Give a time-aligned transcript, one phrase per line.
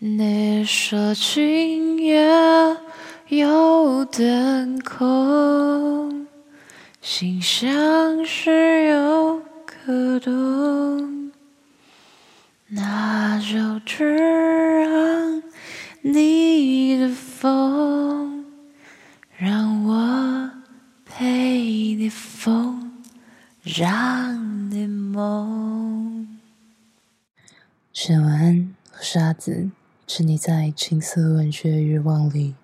[0.00, 2.24] 你说今夜
[3.26, 6.28] 有灯空，
[7.00, 11.32] 心像是有个洞，
[12.68, 15.42] 那就只让
[16.02, 18.44] 你的风，
[19.36, 20.50] 让我
[21.04, 21.58] 陪
[21.96, 23.02] 你疯，
[23.64, 26.38] 让你梦。
[28.10, 29.72] 晚安，我是阿梓。
[30.10, 32.54] 是你在情色文学欲望里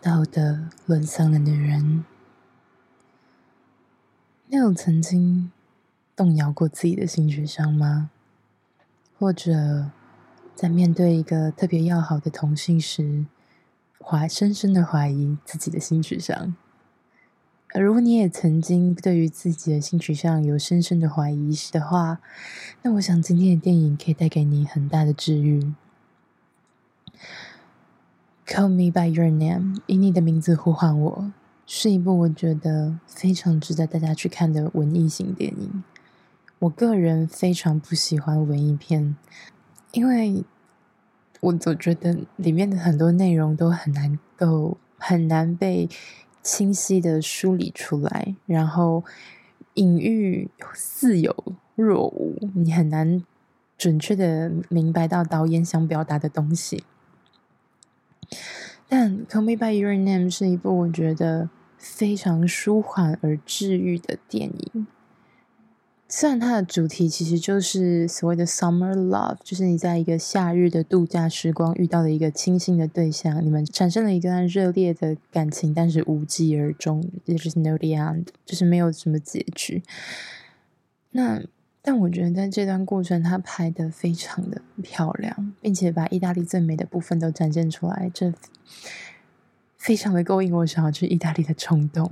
[0.00, 2.04] 道德沦丧的女人。
[4.46, 5.50] 你有曾经
[6.14, 8.10] 动摇过自己的性取向吗？
[9.18, 9.90] 或者
[10.54, 13.26] 在面对一个特别要好的同性时，
[13.98, 16.54] 怀深深的怀疑自己的性取向？
[17.74, 22.20] 如果你也曾经对于自己的性取向有深深的怀疑的话，
[22.82, 25.74] 那我想今天的电影可以带给你很大的治愈。
[28.46, 31.32] Call me by your name，以你的名字呼唤我，
[31.66, 35.82] 是一部我觉得非常值得大家去看的文艺型电影。
[36.60, 39.16] 我个人非常不喜欢文艺片，
[39.90, 40.44] 因为
[41.40, 45.88] 我总觉得里面的很多内容都很难够很难被
[46.40, 49.02] 清晰的梳理出来，然后
[49.74, 51.34] 隐喻似有
[51.74, 53.24] 若无，你很难
[53.76, 56.84] 准确的明白到导演想表达的东西。
[58.88, 64.86] 但《Call Me by Your Name》是一部我觉得非常舒缓而治愈的电影。
[66.08, 79.82] 虽然它的主题其实就是所谓的 “summer love”，就是你在一个夏日的度假时光遇到了一个倾心的对象，你们产生了一段热烈的感情，但是无疾而终，也就是 “no the end”，就是没有什么结局。
[81.10, 81.42] 那。
[81.86, 88.34] 但我觉得在这段过程，他拍得非常的漂亮，并且把意大利最美的部分都展现出来，这
[89.78, 92.10] 非常的勾引我想要去意大利的冲动。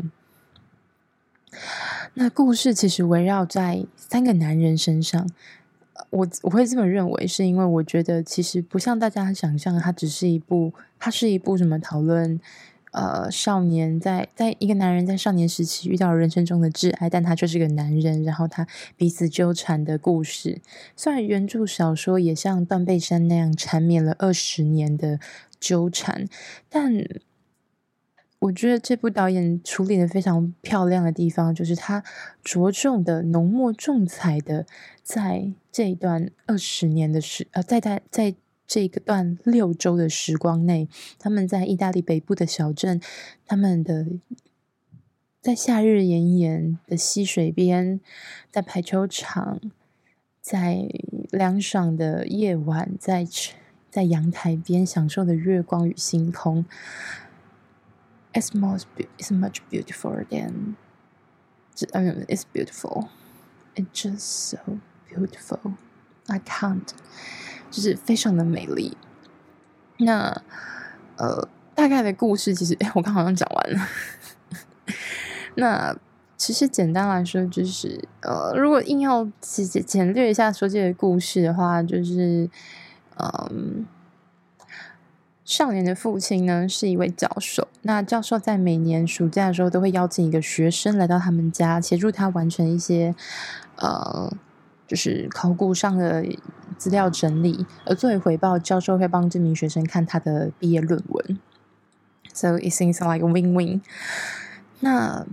[2.14, 5.28] 那故事其实围绕在三个男人身上，
[6.10, 12.40] 我我会这么认为，是因为我觉得其实不像大家想象，它只是一部，它是一部什么讨论。
[12.94, 20.62] 呃，少年在在一个男人在少年时期遇到人生中的挚爱，但他就是个男人，然后他彼此纠缠的故事。
[20.94, 25.18] 虽然原著小说也像断背山那样缠绵了二十年的
[25.58, 26.28] 纠缠，
[26.68, 26.92] 但
[28.38, 32.04] 我觉得这部导演处理的非常漂亮的地方，就是他
[32.44, 34.66] 着重的浓墨重彩的
[35.02, 38.34] 在这一段二十年的时呃，在在在。
[38.66, 40.88] 这个段六周的时光内，
[41.18, 43.00] 他们在意大利北部的小镇，
[43.46, 44.06] 他们的
[45.40, 48.00] 在夏日炎炎的溪水边，
[48.50, 49.60] 在排球场，
[50.40, 50.88] 在
[51.30, 53.26] 凉爽的夜晚，在
[53.90, 56.64] 在阳台边享受的月光与星空。
[58.32, 58.86] It's most,
[59.18, 60.74] it's much beautiful than,
[61.92, 63.08] I mean, it's beautiful.
[63.76, 64.58] It's just so
[65.08, 65.74] beautiful.
[66.26, 66.88] I can't.
[67.74, 68.96] 就是非常的美丽。
[69.98, 70.42] 那
[71.16, 73.88] 呃，大概的故事其实，哎， 我刚好像讲完了。
[75.56, 75.96] 那
[76.36, 82.48] 其实简单来说，就是呃，如果硬要简简略一下说这个故事的话，就是
[83.16, 83.84] 嗯，
[85.44, 87.66] 少年的父亲呢是一位教授。
[87.82, 93.16] 那教授在每年暑假的时候都会邀请一个学生来到他们家，协助他完成一些
[93.78, 94.32] 呃。
[94.86, 96.24] 就是考古上的
[96.76, 101.38] 资料整理，而作为回报，教授会帮这名学生看他的毕业论文。
[102.32, 103.80] So it seems like win-win。
[104.80, 105.26] 那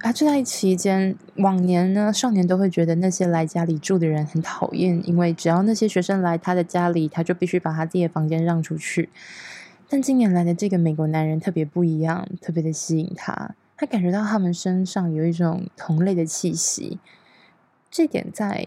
[0.00, 9.08] 啊，这段期间，往年呢，少年都会觉得那些来家里住的人很讨厌，因为只要那些学生来他的家里，他就必须把他自己的房间让出去。
[9.88, 16.98] 但今年来的这个美国男人特别不一样，特别的吸引他，他感觉到他们身上有一种同类的气息。
[17.88, 18.66] 这点在，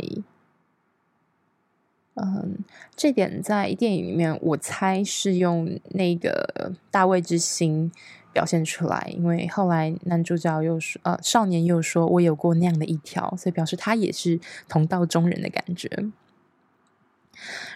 [2.22, 2.58] 嗯，
[2.96, 7.90] 这点在电影里面，我猜是用那个大卫之心
[8.34, 15.90] 表现出来，因为后来男主角又说，呃，少年又说我有过那样的一条，所以表示他也是同道中人的感觉。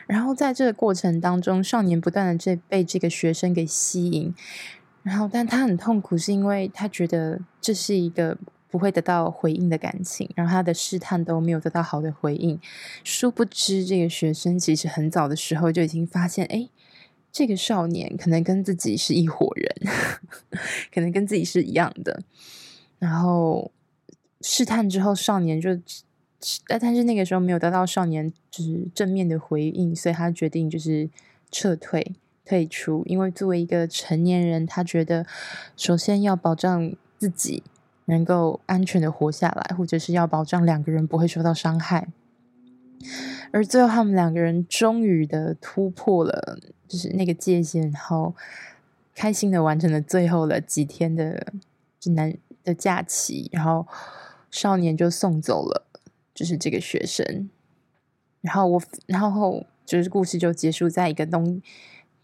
[0.05, 4.35] 然后在这个过程当中，少年不断的这被这个学生给吸引，
[5.03, 8.37] 然后但他很痛苦，是因为他觉得这是一个。
[8.73, 12.59] 不会得到回应的感情，然后他的试探都没有得到好的回应。
[13.03, 16.67] 殊不知，这个学生其实很早的时候就已经发现，哎，
[17.31, 19.93] 这个少年可能跟自己是一伙人，
[20.91, 22.23] 可能跟自己是一样的。
[22.97, 23.69] 然后
[24.41, 25.69] 试探之后，少年就，
[26.65, 31.07] 但但是那个时候没有得到少年就是正面的回应，所以他决定就是
[31.51, 35.27] 撤退，退出，因为作为一个成年人，他觉得
[35.77, 37.61] 首先要保障自己
[38.05, 42.07] 能够安全的活下来，或者是要保障两个人不会受到伤害。
[43.51, 46.57] 而最后，他们两个人终于的突破了，
[46.87, 48.35] 就是那个界限，然后
[49.13, 51.53] 开心的完成了最后的几天的
[51.99, 52.33] 就男
[52.63, 53.85] 的假期，然后
[54.49, 55.85] 少年就送走了，
[56.33, 57.49] 就是这个学生。
[58.41, 61.61] 然后我，然后就是故事就结束在一个冬。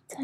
[0.07, 0.17] 在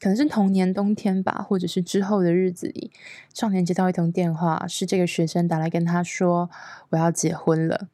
[0.00, 2.90] 可能是同年冬天吧，或者是之后的日子里，
[3.32, 6.50] 少年接到一通电话，是这个学生打来跟他说
[6.90, 7.88] ：“我要结婚了。”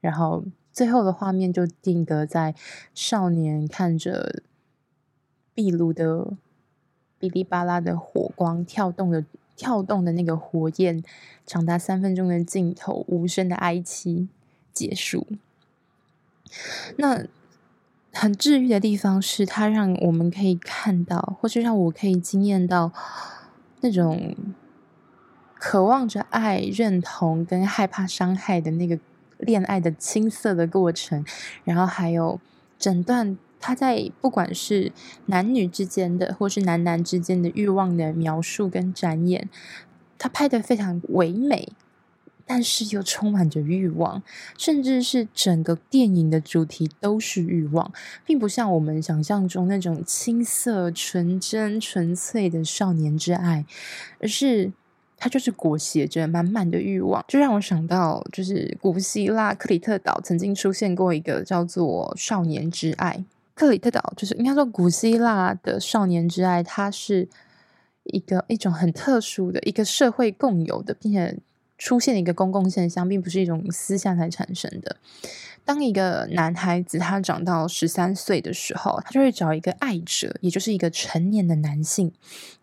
[0.00, 2.56] 然后最后的画面就定格在
[2.92, 4.42] 少年看着
[5.54, 6.32] 壁炉的
[7.20, 9.24] 哔哩吧啦的火光跳动的
[9.54, 11.04] 跳动的那个火焰，
[11.46, 14.28] 长达三分钟的镜头，无声的哀戚
[14.72, 15.26] 结束。
[16.96, 17.26] 那。
[18.12, 22.92] 很治愈的地方是，它让我们可以看到，或是让我可以惊艳到
[23.80, 24.36] 那种
[25.58, 28.98] 渴望着爱、认同跟害怕伤害的那个
[29.38, 31.24] 恋爱的青涩的过程，
[31.64, 32.38] 然后还有
[32.78, 34.92] 整段他在不管是
[35.26, 39.48] 男女之间的，或是男男之间的欲望的描述跟展演，
[40.18, 41.72] 他拍的非常唯美。
[42.46, 44.22] 但是又充满着欲望，
[44.58, 47.92] 甚至是整个电影的主题都是欲望，
[48.26, 53.64] 并不像我们想象中那种青涩、纯真、纯粹的少年之爱，
[54.18, 54.72] 而是
[55.16, 57.24] 它就是裹挟着满满的欲望。
[57.28, 63.24] 就让我想到，就是古希腊克里特岛曾经出现过一个叫做“少年之爱”。
[63.54, 67.28] 克里特岛就是应该说古希腊的少年之爱，它是
[68.04, 71.38] 一个一种很特殊的一个社会共有的，并且。
[71.82, 74.98] 出现一个公共现象，并不是一种私下才产生的。
[75.64, 82.12] 当一个男孩子他长到十三岁的时候，他就会找一个爱者，也就是一个成年的男性，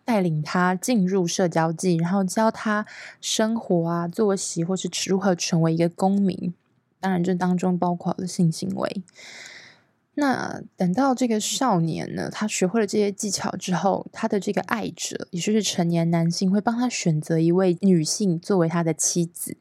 [0.06, 2.86] 带领他进入社交界，然后教他
[3.20, 6.54] 生活啊、作息，或是如何成为一个公民。
[6.98, 9.02] 当然，这当中包括了性行为。
[10.20, 19.56] 那等到这个少年呢，他学会了这些技巧之后，他的这个爱者，也就是成年男性，会帮他选择一位女性作为他的妻子。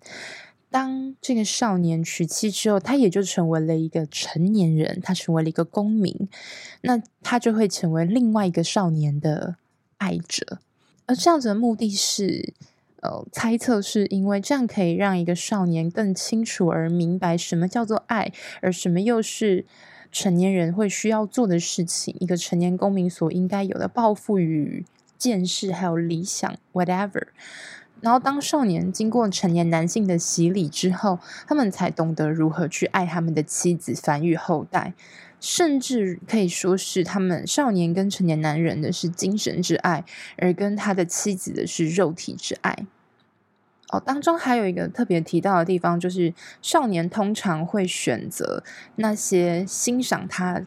[0.70, 6.28] 当这个少年娶妻之后，他也就成为了一个成年人，他成为了一个公民。
[6.82, 9.56] 那他就会成为另外一个少年的
[9.98, 10.60] 爱者。
[11.06, 12.54] 而这样子的目的是，
[13.02, 19.66] 呃，猜测是因为这样可以让一个少年更清楚而明白什么叫做爱，而什么又是。
[20.12, 24.86] 成年人会需要做的事情，一个成年公民所应该有的抱负与
[25.18, 27.28] 见识，还有理想，whatever。
[28.02, 34.94] 然后，当少年经过成年男性的洗礼之后，他们才懂得如何去爱他们的妻子，繁育后代，
[35.42, 40.06] 甚至可以说是他们少年跟成年男人的是精神之爱，
[40.38, 42.86] 而跟他的妻子的是肉体之爱。
[43.92, 46.32] 哦，当中还有一个特别提到的地方，就是
[46.62, 48.64] 少年通常会选择
[48.98, 50.62] 那些欣赏他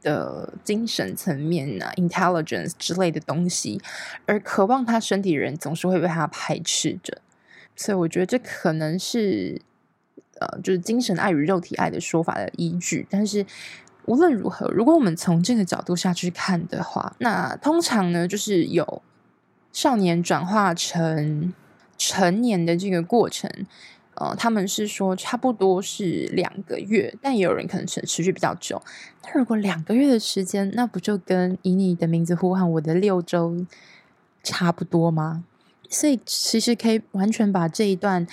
[0.00, 3.78] 的精神层面啊、intelligence 之类的东西，
[4.24, 7.18] 而渴望他身体的人总是会被他排斥着。
[7.76, 9.60] 所以，我觉得这可能是
[10.40, 13.06] 呃，就是精神爱与肉体爱的说法的依据。
[13.10, 13.44] 但是
[14.06, 19.02] 无论如何，如果我们从这个角度下去看的话，那通常呢，就是有
[19.70, 21.52] 少年转化成。
[21.96, 23.50] 成年的这个过程，
[24.14, 28.80] 呃，他们是说差不多是两个月，但也有人可能持持续比较久。
[29.22, 33.64] 那如果两个月的时间，那不就跟以你的名字呼唤我的六周
[34.42, 35.44] 差不多吗？
[35.88, 38.26] 所以其实可以完全把这一段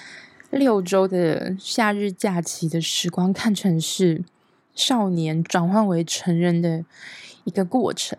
[0.49, 4.23] 六周的夏日假期的时光看成是
[4.73, 6.83] 少年转换为成人的
[7.43, 8.17] 一个过程。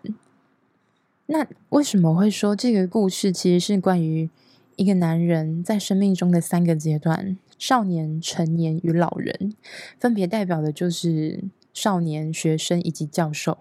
[1.25, 4.29] 那为什么会说这个故事其实是关于？
[4.75, 9.53] 一个男人在生命中的三个阶段：少年、成年与老人，
[9.99, 13.59] 分别代表的就是少年、学生以及教授。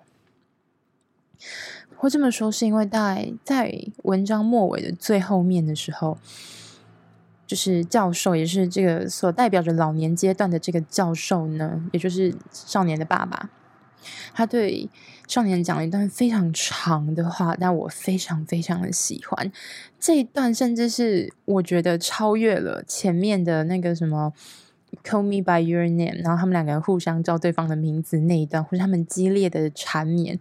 [1.96, 6.18] 会这么说，是因为在在文章末尾的最后面的时候，
[7.46, 13.50] 就是教授，也是这个所代表着老年阶段的这个教授呢，也就是少年的爸爸。
[14.34, 14.88] 他对
[15.28, 19.50] 少年讲了一段非常长的话，但我非常非常的喜欢
[19.98, 24.32] 这一段，甚至是我觉得超越了前面的那个什么
[25.02, 30.38] “Call me by your name”，然后他们两个人互相叫对方的名字那一段，或者他们激烈的缠绵，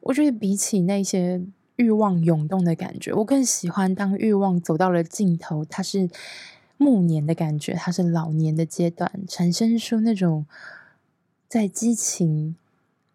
[0.00, 1.42] 我觉得比起那些
[1.76, 6.08] 欲望涌动的感觉，我更喜欢当欲望走到了尽头，它是
[6.76, 10.46] 暮年的感觉，它是老年的阶段，产生出那种
[11.48, 12.54] 在激情。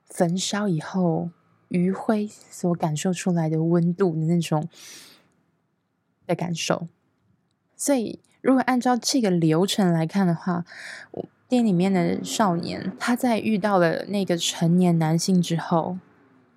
[0.10, 1.30] 焚烧以后
[1.68, 4.68] 余晖所感受出来的温度的那种
[6.26, 6.88] 的感受。
[7.76, 10.66] 所以，如果按照这个流程来看的话，
[11.12, 15.98] 我电影里面的少年他在遇到了那个成年男性之后，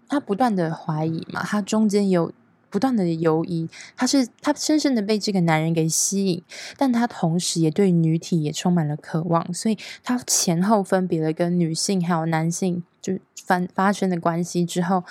[0.09, 2.33] 他不断的怀疑嘛，他中间有。
[2.70, 6.42] 不断的犹疑，他是他深深的被这个男人给吸引，
[6.78, 15.02] 但他同时也对女体也充满了渴望，所以他前后分别了跟女性还有男性就发发生的关系之后，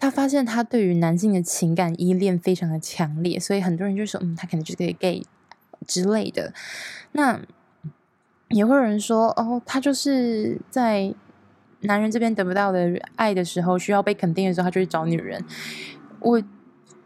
[0.00, 5.22] 他发现他对于男性的情感依恋非常的强烈，所以很多人就说，嗯，他可能就是个 gay
[5.86, 6.54] 之类的。
[7.12, 7.38] 那
[8.48, 11.14] 也会有人说，哦，他就是在
[11.80, 15.44] 男人这边得不到的爱的时候，需要被肯定的时候，他就去找女人。
[16.20, 16.42] 我。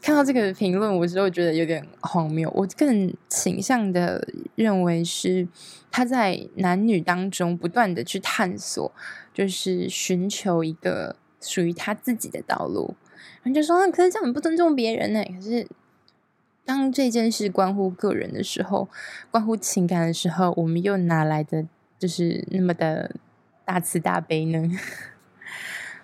[0.08, 2.50] 看到这个评论，我就会觉得有点荒谬。
[2.56, 5.46] 我更倾向的认为是
[5.90, 8.90] 他在男女当中不断的去探索，
[9.34, 12.94] 就是寻求一个属于他自己的道路。
[13.42, 15.68] 人家说：“可是这样很不尊重别人呢。”可是
[16.64, 18.88] 当这件事关乎个人的时候，
[19.30, 21.66] 关乎情感的时候，我们又哪来的
[21.98, 23.14] 就是那么的
[23.66, 24.70] 大慈大悲呢？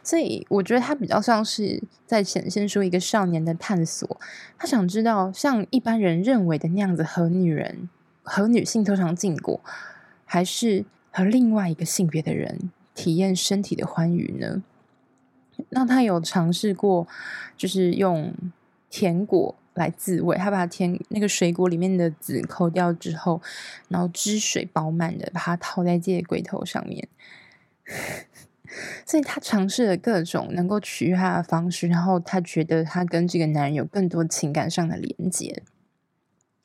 [0.04, 4.20] 所以我觉得他比较像是在显现出一个少年的探索，
[4.58, 7.88] 他想知道像一般人认为的那样子和女人
[8.22, 9.58] 和女性偷尝禁果，
[10.26, 14.62] 还是和另外一个性别的人体验身体的欢愉呢？
[15.70, 17.08] 那他有尝试过，
[17.56, 18.34] 就是用
[18.90, 23.40] 甜果来自慰，他把甜那个水果里面的籽抠掉之后，
[23.88, 27.08] 然后汁水饱满的把它套在自己的龟头上面。
[29.06, 35.62] 所以他尝试了各种能够取悦他的方式，然后他觉得他跟这个男人有更多情感上的连接，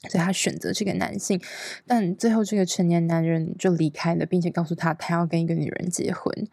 [0.10, 1.42] 所以他选择这个男性。
[1.86, 6.48] 但最后，这个成年男人就离开了，并且告诉他他要跟一个女人结婚。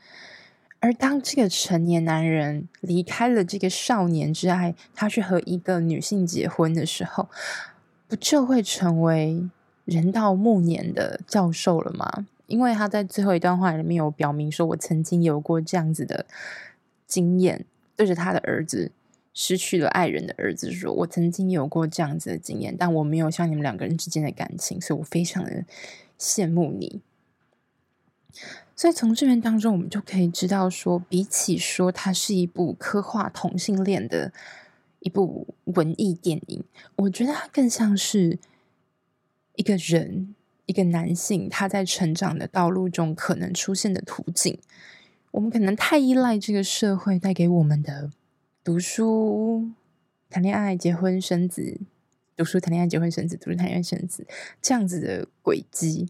[0.79, 7.29] 而当这个成年男人离开了这个少年之爱，他去和一个女性结婚的时候，
[8.07, 9.49] 不就会成为
[9.85, 12.27] 人到暮年的教授了吗？
[12.47, 16.27] 因为他在最后一段话里面有表明说：“我曾经有过这样子的
[17.07, 18.93] 经验，对着他的儿子
[19.35, 25.65] 失去了爱人的儿子说，我曾经有过这样子的经验，但我没有像你们两个人之间的感情，所以我非常的
[26.19, 27.03] 羡慕你。
[28.77, 34.33] 所以从这边当中，我们就可以知道说，比起说它是一部刻画同性恋的
[35.01, 36.63] 一部文艺电影，
[36.95, 38.39] 我觉得它更像是
[39.57, 40.36] 一个人。”
[40.67, 44.59] 一个男性，他在成长的道路中可能出现的途径，
[45.31, 48.11] 我们可能太依赖这个社会带给我们的
[48.63, 49.71] 读书、
[50.29, 51.81] 谈恋爱、结婚、生子、
[52.37, 54.27] 读书、谈恋爱、结婚、生子、读书、谈恋爱、生子
[54.61, 56.09] 这样子的轨迹，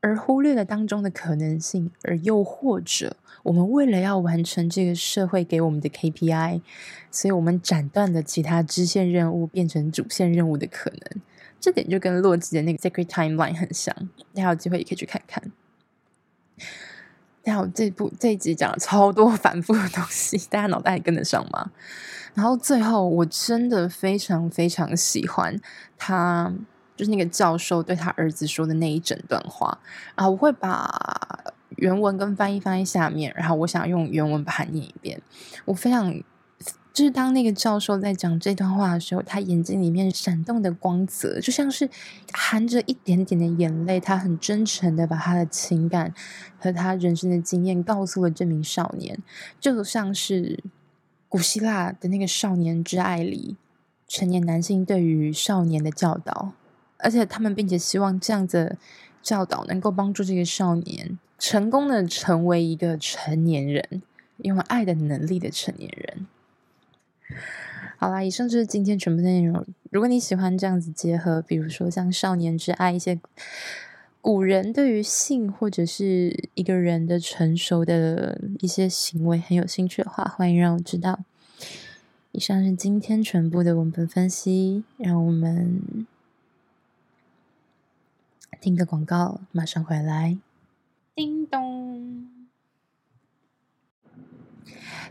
[0.00, 6.60] 而忽略了当中的可能性，而又或者我们为了要完成这个社会给我们的 KPI，
[7.12, 11.22] 所以我们斩断了其他支线任务变成主线任务的可能。
[11.58, 13.94] 这点就跟洛基的那个 Secret Timeline 很像，
[14.34, 15.42] 大家有机会也可以去看看。
[17.42, 21.70] 然后这部这一集讲了超多反复的东西，大家脑袋还跟得上吗？
[22.34, 25.58] 然后最后我真的非常非常喜欢
[25.96, 26.52] 他，
[26.96, 29.78] 就是那个教授对他儿子说的那一整段话
[30.14, 31.44] 啊，我会把
[31.76, 35.20] 原文跟翻译放在下面，然后我想用原文把它念一遍，
[35.64, 36.22] 我非常。
[36.96, 41.90] 就是当那个教授在讲这段话的时候，他眼睛里面闪动的光泽，就像是
[42.32, 44.00] 含着一点点的眼泪。
[44.00, 46.14] 他很真诚的把他的情感
[46.58, 49.18] 和他人生的经验告诉了这名少年，
[49.60, 50.64] 就像是
[51.28, 53.56] 古希腊的那个少年之爱里，
[54.08, 56.52] 成年男性对于少年的教导，
[56.96, 58.78] 而且他们并且希望这样子
[59.22, 64.00] 教导能够帮助这个少年成功的成为一个成年人，
[64.38, 66.26] 拥有爱的能力的成年人。
[67.98, 69.64] 好啦，以上就是今天全部的内容。
[69.90, 73.18] 如果你喜欢这样子结合，比如说像少年之爱，一些
[74.20, 81.20] 古人对于性或者是一个人的成熟的一些行为很有兴趣的话，欢迎让我知道。
[82.32, 86.06] 以上是今天全部的文本分析，让我们
[88.60, 90.36] 听个广告，马上回来。
[91.14, 92.35] 叮咚。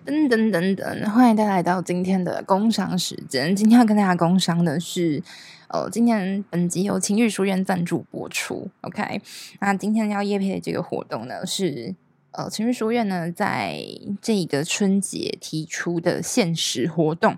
[0.06, 3.56] 等等等等，欢迎大家来到今天的工商时间。
[3.56, 5.24] 今天要跟大家工商的是，
[5.70, 8.70] 呃，今天本集由情欲书院赞助播出。
[8.82, 9.22] OK，
[9.60, 11.96] 那今天要业配的这个活动呢，是
[12.32, 13.80] 呃情欲书院呢在
[14.22, 17.36] 这个春节提出的限时活动，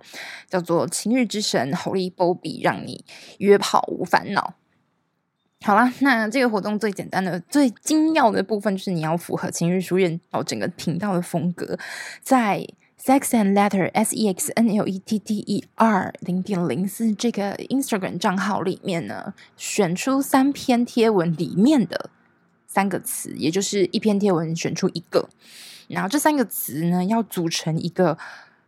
[0.50, 3.06] 叫做“情欲之神 Holy Bobby”，让你
[3.38, 4.56] 约炮无烦恼。
[5.62, 11.78] 好啦，那这个活动最简单的、最精要的部分就是你要符合情欲书院哦整个频道的风格，
[12.22, 12.66] 在
[13.04, 18.18] sex and letter s e x n l e t t e r 零点零四这个 Instagram
[18.18, 22.12] 账号里面呢，选出三篇贴文里面的
[22.68, 25.28] 三个词，也就是一篇贴文选出一个，
[25.88, 28.18] 然后这三个词呢要组成一个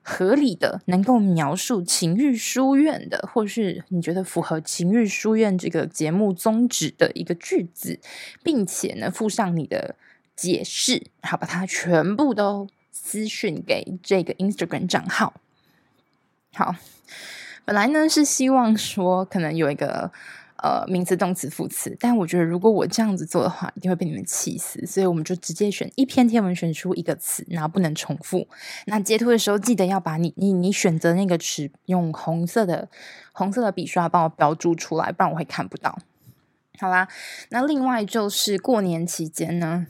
[0.02, 8.00] 合理的、能够描述情欲书院的，或是你觉得符合情欲书院这个节目宗旨的一个句子，
[8.44, 9.96] 并且呢附上你的
[10.36, 15.34] 解释，好把它全部都私讯给这个 Instagram 账号。
[16.54, 16.76] 好，
[17.66, 20.12] 本来呢是希望说可能有一个。
[20.62, 28.46] 呃，名词、动词、副词，但我觉得如果我这样子做的话，一定会被你们气死，所以我们就直接选一篇天文，选出一个词，然后不能重复。
[28.86, 32.90] 那截图的时候，记得要把你你你选择那个词用红色的
[33.32, 35.98] 红色的笔刷帮我标注出来，不然我会看不到。
[36.78, 37.08] 好啦，
[37.50, 39.88] 那另外就是过年期间呢。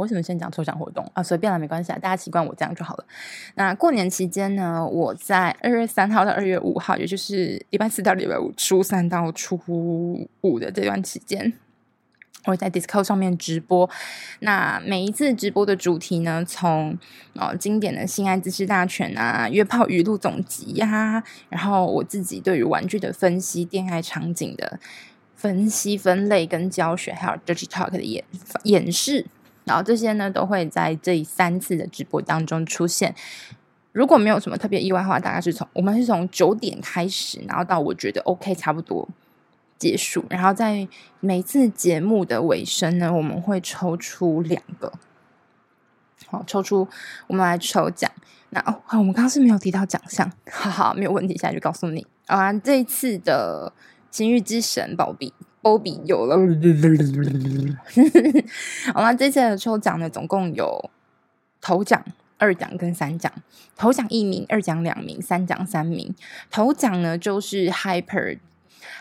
[0.00, 1.22] 为什么先讲抽奖活动啊？
[1.22, 3.04] 随便了，没关系啊，大家习惯我这样就好了。
[3.54, 9.60] 那过年期间呢，我在二月三号到二月五号，也就是礼拜四到礼拜五，初三到初
[10.40, 11.52] 五的这段期间，
[12.46, 13.88] 我在 Discord 上面直播。
[14.40, 16.98] 那每一次直播的主题呢，从
[17.34, 24.80] 哦经典的性爱知识大全啊，约炮语录总集呀、啊，然后我自己对于玩具的分析，恋爱场景的
[25.36, 28.24] 分析、分类跟教学，还有 Dirty Talk 的演
[28.64, 29.26] 演示。
[29.64, 33.14] 然后这些呢，都会在这三次的直播当中出现。
[33.92, 39.08] 如果没有什么特别意外的话，大概是从我们是从九点开始，然后到我觉得 OK 差不多
[39.78, 40.24] 结束。
[40.30, 40.86] 然后在
[41.18, 44.92] 每次节目的尾声呢，我们会抽出两个，
[46.26, 46.86] 好，抽出
[47.26, 48.10] 我们来抽奖。
[48.50, 53.72] 那哦，我们刚刚是没有提到奖项，哈哈，没有问题，现在就告诉你啊，这一次的
[54.10, 55.32] 情欲之神保庇。
[55.62, 56.36] 欧比有了，
[58.94, 60.90] 好啦，这次的抽奖呢，总共有
[61.60, 62.02] 头奖、
[62.38, 63.30] 二奖跟三奖。
[63.76, 66.14] 头奖一名，二奖两名，三奖三名。
[66.50, 68.38] 头奖呢，就是 Hyper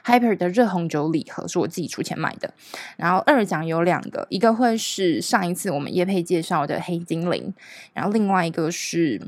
[0.05, 2.53] Hyper 的热红酒礼盒，是我自己出钱买的。
[2.97, 7.53] 然后二奖有两个，一个会是上一次我们叶配介绍的黑精灵，
[7.93, 9.21] 然后另外一个是。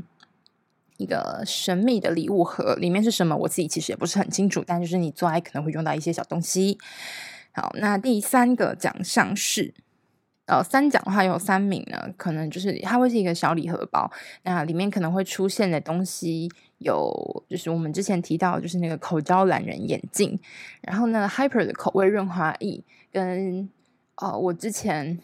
[1.02, 3.36] 一个神秘的礼物盒，里面是什么？
[3.36, 6.78] 我自己其实也不是很清楚，但就是你做爱可能会用到一些小东西。
[7.54, 9.74] 好，那第三个奖项是，
[10.46, 14.12] 呃，三奖的话有三名呢，可能就是它会是一个小礼盒包，
[14.44, 17.12] 那里面可能会出现的东西有，
[17.50, 20.40] 就是我们之前提到，就是那个口交懒人眼镜，
[20.82, 23.68] 然后呢，Hyper 的口味润滑液，跟
[24.18, 25.20] 哦，我之前。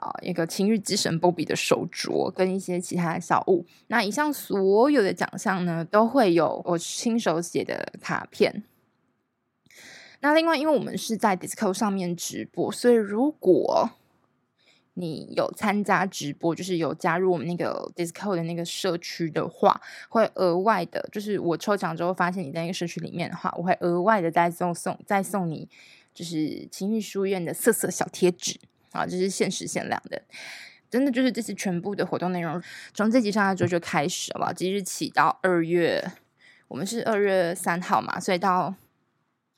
[0.00, 3.64] 啊，一个情欲之神波比的手镯跟一些其他的小物。
[3.88, 8.64] 那以上所有的奖项呢，都会有我亲手写的卡片。
[10.22, 13.90] 那另外，因为我们是在 Discord 上面直播，所以如果
[14.94, 25.68] 你有参加直播，就是有加入我们那个 Discord 的那个社区的话，会额外的，就是我抽奖之后发现你在那个社区里面的话，我会额外的再送送再送你，
[26.12, 28.58] 就是情欲书院的色色小贴纸。
[28.92, 30.22] 啊，这是限时限量的，
[30.90, 32.60] 真的就是这次全部的活动内容，
[32.92, 34.52] 从这集上来之后就开始了吧？
[34.52, 36.12] 即日起到二月，
[36.66, 38.74] 我们是二月三号嘛，所以到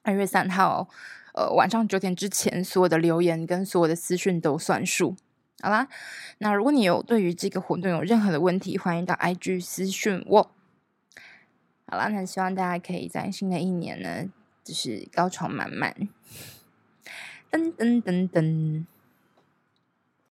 [0.02, 0.88] 二月三号，
[1.32, 5.16] 呃，晚上九点之前，所有的留言跟所有的私讯都算数。
[5.62, 5.88] 好啦，
[6.38, 10.50] 那如果你有对于这个活动有任何的问题，欢迎到 IG 私讯我。
[11.86, 14.30] 好啦，那希望大家可以在新的一年呢，
[14.62, 15.94] 就是高潮满满。
[17.50, 18.84] 噔噔噔噔。